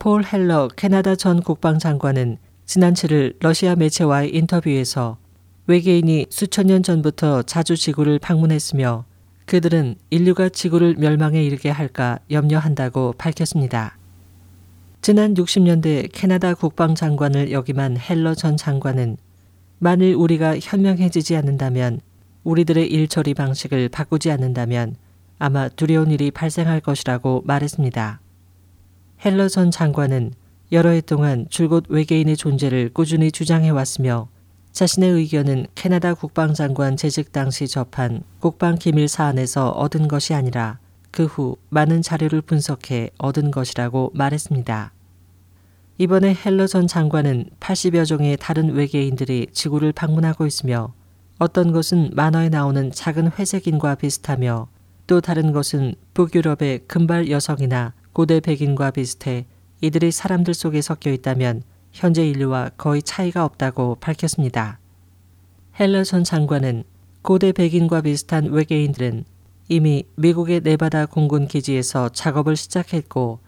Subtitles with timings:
[0.00, 5.18] 폴 헬러 캐나다 전 국방장관은 지난 7일 러시아 매체와의 인터뷰에서
[5.66, 9.04] 외계인이 수천 년 전부터 자주 지구를 방문했으며
[9.46, 13.98] 그들은 인류가 지구를 멸망에 이르게 할까 염려한다고 밝혔습니다.
[15.02, 19.16] 지난 60년대 캐나다 국방장관을 역임한 헬러 전 장관은
[19.80, 22.00] 만일 우리가 현명해지지 않는다면
[22.44, 24.94] 우리들의 일 처리 방식을 바꾸지 않는다면
[25.40, 28.20] 아마 두려운 일이 발생할 것이라고 말했습니다.
[29.24, 30.32] 헬러 전 장관은
[30.70, 34.28] 여러 해 동안 줄곧 외계인의 존재를 꾸준히 주장해 왔으며
[34.72, 40.78] 자신의 의견은 캐나다 국방장관 재직 당시 접한 국방 기밀 사안에서 얻은 것이 아니라
[41.10, 44.92] 그 후 많은 자료를 분석해 얻은 것이라고 말했습니다.
[45.98, 50.94] 이번에 헬러 전 장관은 80여 종의 다른 외계인들이 지구를 방문하고 있으며
[51.40, 54.68] 어떤 것은 만화에 나오는 작은 회색인과 비슷하며
[55.08, 59.46] 또 다른 것은 북유럽의 금발 여성이나 고대 백인과 비슷해
[59.80, 64.80] 이들이 사람들 속에 섞여 있다면 현재 인류와 거의 차이가 없다고 밝혔습니다.
[65.78, 66.82] 헬러 전 장관은
[67.22, 69.24] 고대 백인과 비슷한 외계인들은
[69.68, 73.38] 이미 미국의 네바다 공군 기지에서 작업을 시작했고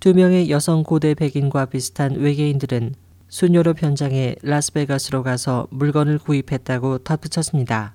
[0.00, 2.96] 두 명의 여성 고대 백인과 비슷한 외계인들은
[3.28, 7.94] 순유럽 현장에 라스베가스로 가서 물건을 구입했다고 덧붙였습니다.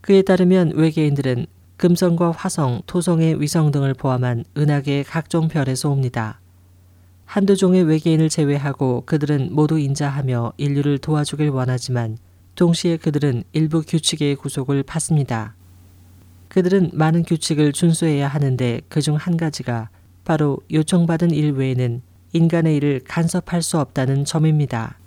[0.00, 1.46] 그에 따르면 외계인들은
[1.82, 6.40] 금성과 화성, 토성의 위성 등을 포함한 은하계의 각종 별에서 옵니다.
[7.24, 12.18] 한두 종의 외계인을 제외하고 그들은 모두 인자하며 인류를 도와주길 원하지만
[12.54, 15.56] 동시에 그들은 일부 규칙의 구속을 받습니다.
[16.46, 19.90] 그들은 많은 규칙을 준수해야 하는데 그중 한 가지가
[20.24, 22.00] 바로 요청받은 일 외에는
[22.32, 25.00] 인간의 일을 간섭할 수 없다는 점입니다.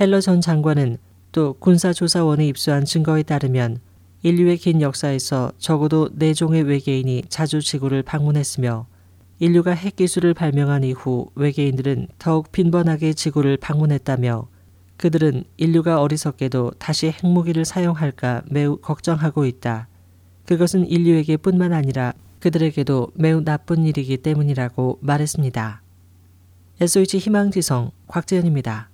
[0.00, 0.96] 헬러 전 장관은
[1.32, 3.80] 또 군사조사원에 입수한 증거에 따르면
[4.24, 8.86] 인류의 긴 역사에서 적어도 네 종의 외계인이 자주 지구를 방문했으며
[9.38, 14.48] 인류가 핵 기술을 발명한 이후 외계인들은 더욱 빈번하게 지구를 방문했다며
[14.96, 19.88] 그들은 인류가 어리석게도 다시 핵무기를 사용할까 매우 걱정하고 있다.
[20.46, 25.82] 그것은 인류에게 뿐만 아니라 그들에게도 매우 나쁜 일이기 때문이라고 말했습니다.
[26.80, 28.88] SOH 희망지성 곽재현입니다.